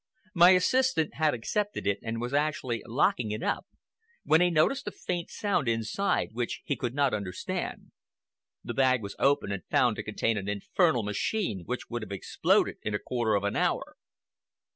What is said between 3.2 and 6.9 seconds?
it up when he noticed a faint sound inside which he